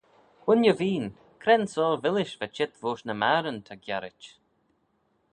Wooinney 0.45 0.75
veen 0.79 1.05
cre'n 1.41 1.65
soar 1.73 1.95
villish 2.03 2.33
va 2.39 2.47
çheet 2.55 2.73
voish 2.81 3.03
ny 3.05 3.15
magheryn 3.21 3.59
ta 3.67 3.75
giarrit. 3.85 4.23